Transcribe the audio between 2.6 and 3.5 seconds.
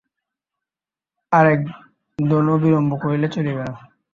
বিলম্ব করিলে